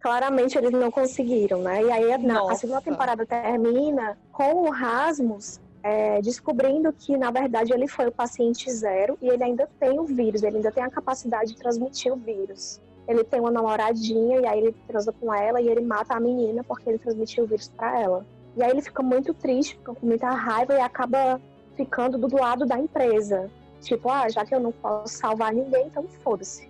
[0.00, 1.82] Claramente eles não conseguiram, né?
[1.82, 2.54] E aí na, a Nossa.
[2.56, 8.70] segunda temporada termina com o Rasmus é, descobrindo que, na verdade, ele foi o paciente
[8.70, 12.16] zero e ele ainda tem o vírus, ele ainda tem a capacidade de transmitir o
[12.16, 12.80] vírus.
[13.08, 16.62] Ele tem uma namoradinha e aí ele transa com ela e ele mata a menina
[16.62, 18.26] porque ele transmitiu o vírus para ela.
[18.54, 21.40] E aí ele fica muito triste, fica com muita raiva e acaba
[21.74, 23.50] ficando do lado da empresa.
[23.80, 26.68] Tipo, ah, já que eu não posso salvar ninguém, então foda-se.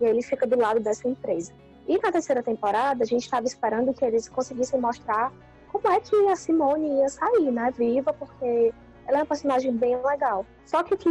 [0.00, 1.52] E aí ele fica do lado dessa empresa.
[1.88, 5.32] E na terceira temporada, a gente estava esperando que eles conseguissem mostrar
[5.72, 8.72] como é que a Simone ia sair, né, viva, porque
[9.06, 10.46] ela é uma personagem bem legal.
[10.64, 11.10] Só que que,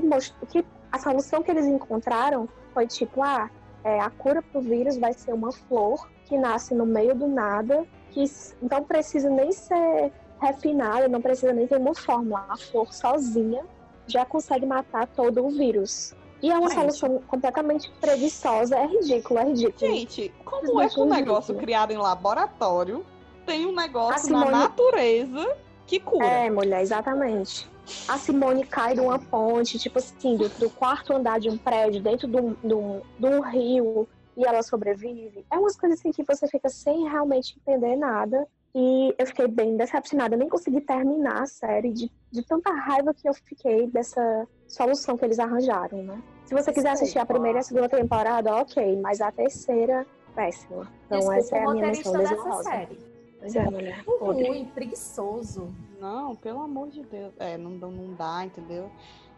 [0.50, 3.50] que a solução que eles encontraram foi tipo, ah,
[3.84, 7.86] é, a cura pro vírus vai ser uma flor que nasce no meio do nada,
[8.12, 8.24] que
[8.62, 12.46] não precisa nem ser refinada, não precisa nem ter uma fórmula.
[12.50, 13.64] A flor sozinha
[14.08, 16.14] já consegue matar todo o vírus.
[16.42, 16.80] E é uma Gente.
[16.98, 19.80] solução completamente preguiçosa, é ridículo, é ridículo.
[19.80, 23.06] Gente, como é que um negócio criado em laboratório
[23.46, 25.56] tem um negócio Simone- na natureza
[25.88, 26.26] que cura?
[26.26, 27.70] É, mulher, exatamente.
[28.08, 32.02] A Simone cai de uma ponte, tipo assim, do, do quarto andar de um prédio,
[32.02, 35.46] dentro de um, de, um, de um rio, e ela sobrevive.
[35.52, 38.48] É umas coisas assim que você fica sem realmente entender nada.
[38.76, 43.14] E eu fiquei bem decepcionada, eu nem consegui terminar a série de, de tanta raiva
[43.14, 46.20] que eu fiquei dessa solução que eles arranjaram, né?
[46.46, 50.92] Se você quiser assistir a primeira e a segunda temporada, ok, mas a terceira, péssima.
[51.06, 52.64] Então Desculpa essa é a minha menção dessa desonrosa.
[52.64, 53.13] série.
[53.44, 54.04] Pois é, mulher.
[54.08, 54.48] Muito podre.
[54.48, 55.74] ruim, preguiçoso.
[56.00, 57.34] Não, pelo amor de Deus.
[57.38, 58.90] É, não, dá- não dá, entendeu?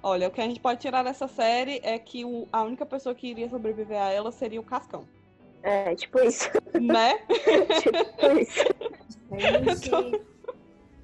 [0.04, 3.16] Olha, o que a gente pode tirar dessa série é que o- a única pessoa
[3.16, 5.04] que iria sobreviver a ela seria o Cascão.
[5.64, 6.48] É, tipo isso.
[6.80, 7.18] Né?
[7.82, 8.64] tipo isso.
[9.82, 10.22] Gente,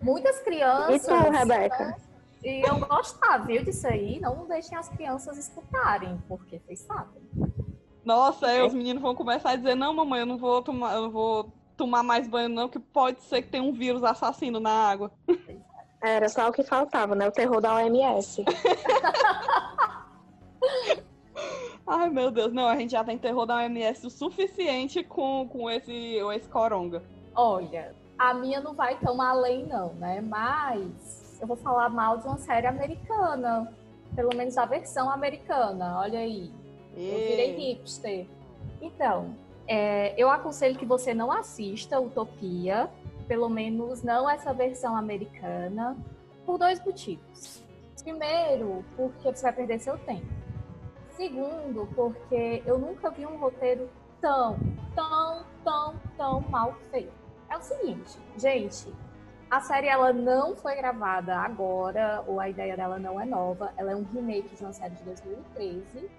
[0.02, 1.04] muitas crianças.
[1.04, 1.98] E tu, Rebeca?
[2.44, 4.20] E eu gostar, viu, disso aí.
[4.20, 7.22] Não deixem as crianças escutarem, porque vocês sabem.
[8.06, 11.02] Nossa, aí os meninos vão começar a dizer, não, mamãe, eu não vou tomar, eu
[11.04, 14.70] não vou tomar mais banho, não, que pode ser que tenha um vírus assassino na
[14.70, 15.12] água.
[16.00, 17.28] Era só o que faltava, né?
[17.28, 18.46] O terror da OMS.
[21.88, 25.68] Ai, meu Deus, não, a gente já tem terror da OMS o suficiente com, com
[25.68, 27.02] esse, esse coronga.
[27.34, 30.22] Olha, a minha não vai tão além, não, né?
[30.22, 33.74] Mas eu vou falar mal de uma série americana.
[34.16, 35.98] Pelo menos a versão americana.
[35.98, 36.54] Olha aí.
[36.96, 38.28] Eu virei hipster.
[38.80, 39.36] Então,
[39.72, 42.90] é, eu aconselho que você não assista Utopia,
[43.26, 45.96] pelo menos não essa versão americana,
[46.46, 47.64] por dois motivos.
[48.04, 50.28] Primeiro, porque você vai perder seu tempo.
[51.12, 54.60] Segundo, porque eu nunca vi um roteiro tão,
[54.94, 57.14] tão, tão, tão mal feito.
[57.50, 58.94] É o seguinte, gente,
[59.50, 63.94] a série ela não foi gravada agora, ou a ideia dela não é nova, ela
[63.94, 66.12] é um remake de uma série de 2013.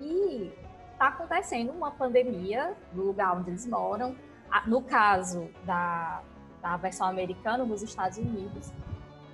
[0.00, 0.52] E
[0.98, 4.16] tá acontecendo uma pandemia no lugar onde eles moram.
[4.66, 6.22] No caso da,
[6.60, 8.72] da versão americana, nos Estados Unidos.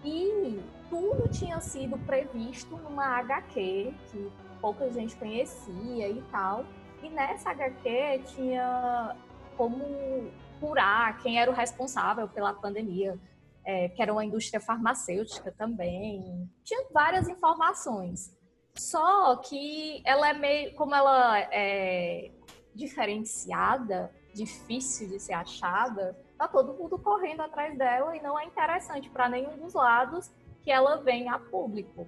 [0.05, 6.65] E tudo tinha sido previsto numa HQ que pouca gente conhecia e tal.
[7.03, 9.17] E nessa HQ tinha
[9.57, 13.19] como curar quem era o responsável pela pandemia,
[13.65, 16.51] é, que era uma indústria farmacêutica também.
[16.65, 18.37] Tinha várias informações.
[18.77, 20.75] Só que ela é meio.
[20.75, 22.31] Como ela é
[22.75, 29.09] diferenciada, difícil de ser achada, tá todo mundo correndo atrás dela e não é interessante
[29.09, 30.31] para nenhum dos lados
[30.63, 32.07] que ela venha a público.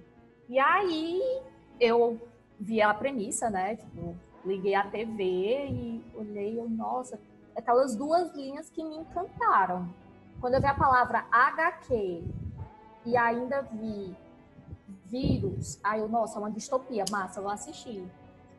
[0.49, 1.41] E aí
[1.79, 2.19] eu
[2.59, 3.77] vi a premissa, né?
[3.77, 7.19] Tipo, liguei a TV e olhei, eu, nossa,
[7.55, 9.87] aquelas duas linhas que me encantaram.
[10.41, 12.23] Quando eu vi a palavra HQ
[13.05, 14.15] e ainda vi
[15.09, 18.09] vírus, aí eu, nossa, uma distopia, massa, vou assistir.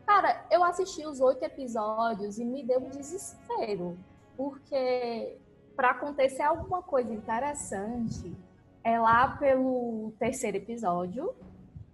[0.06, 3.96] Cara, eu assisti os oito episódios e me deu um desespero,
[4.36, 5.38] porque
[5.76, 8.34] para acontecer alguma coisa interessante,
[8.82, 11.32] é lá pelo terceiro episódio.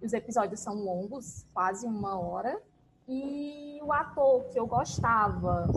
[0.01, 2.59] Os episódios são longos, quase uma hora.
[3.07, 5.67] E o ator que eu gostava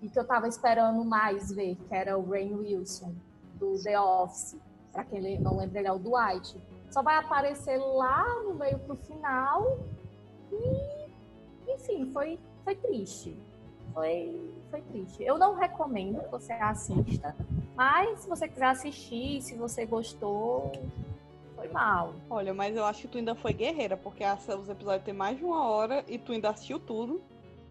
[0.00, 3.12] e que eu tava esperando mais ver, que era o Rain Wilson,
[3.54, 4.56] do The Office.
[4.92, 6.58] Pra quem não lembra, ele é o Dwight.
[6.94, 9.80] Só vai aparecer lá no meio pro final.
[10.52, 13.36] E, enfim, foi, foi triste.
[13.92, 15.24] Foi, foi triste.
[15.24, 17.34] Eu não recomendo que você assista,
[17.74, 20.70] mas se você quiser assistir, se você gostou,
[21.56, 22.14] foi mal.
[22.30, 25.44] Olha, mas eu acho que tu ainda foi guerreira, porque os episódios têm mais de
[25.44, 27.20] uma hora e tu ainda assistiu tudo.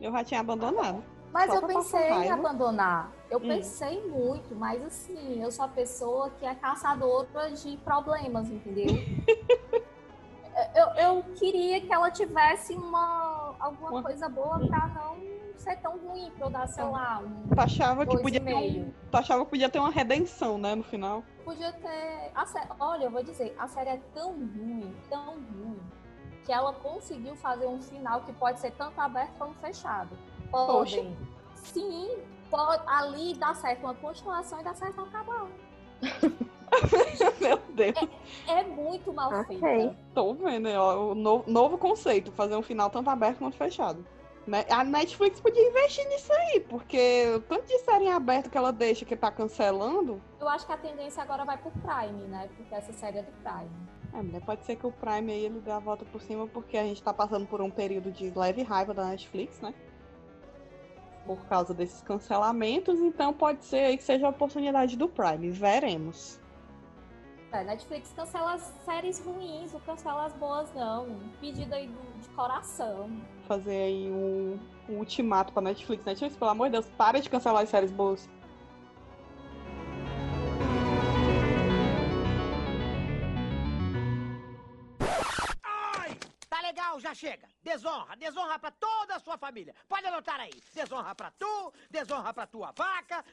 [0.02, 1.02] Eu já tinha abandonado.
[1.32, 3.10] Mas Só eu pensei em abandonar.
[3.34, 3.48] Eu Hum.
[3.48, 8.86] pensei muito, mas assim, eu sou a pessoa que é caçadora de problemas, entendeu?
[10.76, 15.18] eu, eu queria que ela tivesse uma, alguma Uma- coisa boa pra não
[15.58, 17.48] ser tão ruim, pra eu dar, sei lá, um.
[17.50, 20.84] Tu achava que podia ter um, Tu achava que podia ter uma redenção, né, no
[20.84, 21.24] final.
[21.44, 22.32] Podia ter.
[22.36, 25.80] a sé- Olha, eu vou dizer, a série é tão ruim, tão ruim,
[26.46, 30.16] que ela conseguiu fazer um final que pode ser tanto aberto como fechado.
[30.52, 31.18] Podem.
[31.56, 32.20] Sim,
[32.54, 35.48] pode, ali dá certo uma continuação e dá certo um acabar.
[37.42, 37.96] Meu Deus.
[38.48, 39.58] É muito mal Ok.
[39.58, 39.96] feita.
[40.14, 44.06] Tô vendo, ó, o novo, novo conceito, fazer um final tanto aberto quanto fechado.
[44.46, 44.66] Né?
[44.70, 48.72] A Netflix podia investir nisso aí, porque o tanto de série em aberto que ela
[48.74, 50.22] deixa que tá cancelando.
[50.40, 52.50] Eu acho que a tendência agora vai pro Prime, né?
[52.58, 53.72] Porque essa série é do Prime.
[54.14, 56.78] É, mulher, pode ser que o Prime aí ele dê a volta por cima, porque
[56.78, 59.74] a gente tá passando por um período de leve raiva da Netflix, né?
[61.26, 65.50] Por causa desses cancelamentos, então pode ser aí que seja a oportunidade do Prime.
[65.52, 66.40] Veremos.
[67.54, 71.20] É, Netflix cancela as séries ruins, não cancela as boas, não.
[71.40, 73.10] Pedido aí do- de coração.
[73.48, 74.58] Fazer aí um,
[74.90, 76.04] um ultimato pra Netflix.
[76.04, 78.28] Netflix, pelo amor de Deus, para de cancelar as séries boas.
[87.00, 87.48] Já chega.
[87.62, 89.74] Desonra, desonra pra toda a sua família.
[89.88, 90.54] Pode anotar aí.
[90.74, 93.24] Desonra pra tu, desonra pra tua vaca.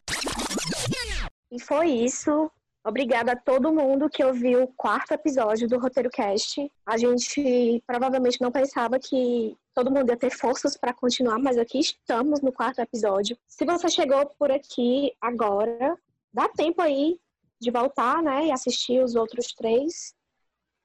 [1.50, 2.50] E foi isso.
[2.82, 6.72] Obrigada a todo mundo que ouviu o quarto episódio do Roteiro Cast.
[6.86, 11.78] A gente provavelmente não pensava que todo mundo ia ter forças para continuar, mas aqui
[11.78, 13.36] estamos no quarto episódio.
[13.46, 15.94] Se você chegou por aqui agora,
[16.32, 17.20] dá tempo aí
[17.60, 20.14] de voltar, né, e assistir os outros três.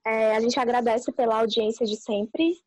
[0.06, 2.62] É, a gente agradece pela audiência de sempre.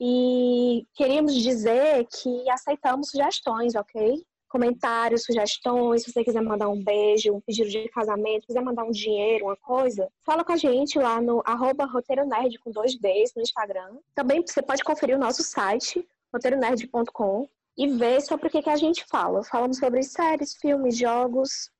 [0.00, 4.24] E queríamos dizer que aceitamos sugestões, ok?
[4.48, 8.90] Comentários, sugestões, se você quiser mandar um beijo, um pedido de casamento, quiser mandar um
[8.90, 13.34] dinheiro, uma coisa, fala com a gente lá no arroba roteiro nerd com dois Ds
[13.36, 13.98] no Instagram.
[14.14, 18.76] Também você pode conferir o nosso site, roteironerd.com, e ver sobre o que, que a
[18.76, 19.42] gente fala.
[19.42, 21.70] Falamos sobre séries, filmes, jogos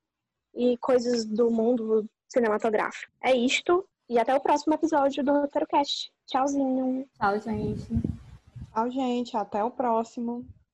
[0.54, 3.12] e coisas do mundo cinematográfico.
[3.22, 6.12] É isto, e até o próximo episódio do Roteiro Cast.
[6.26, 7.06] Tchauzinho.
[7.14, 7.86] Tchau, gente.
[8.74, 9.36] Tchau, gente.
[9.36, 10.44] Até o próximo.